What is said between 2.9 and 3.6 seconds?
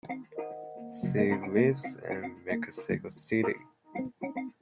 City.